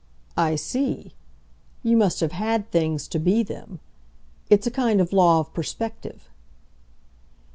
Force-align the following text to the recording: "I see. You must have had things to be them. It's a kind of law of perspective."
"I 0.35 0.55
see. 0.55 1.13
You 1.83 1.95
must 1.95 2.21
have 2.21 2.31
had 2.31 2.71
things 2.71 3.07
to 3.09 3.19
be 3.19 3.43
them. 3.43 3.79
It's 4.49 4.65
a 4.65 4.71
kind 4.71 4.99
of 4.99 5.13
law 5.13 5.39
of 5.41 5.53
perspective." 5.53 6.27